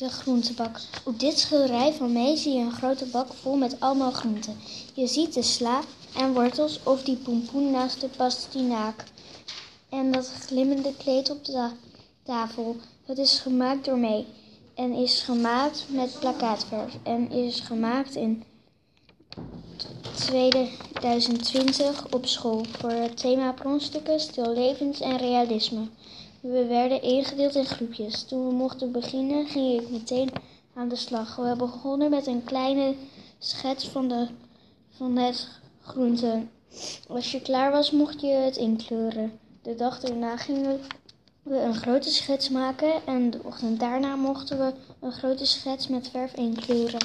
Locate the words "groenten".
4.10-4.56